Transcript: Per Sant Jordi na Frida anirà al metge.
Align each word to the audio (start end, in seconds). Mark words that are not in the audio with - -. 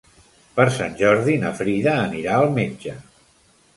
Per 0.55 0.65
Sant 0.77 0.95
Jordi 1.01 1.37
na 1.45 1.53
Frida 1.61 1.95
anirà 2.09 2.39
al 2.39 2.51
metge. 2.57 2.97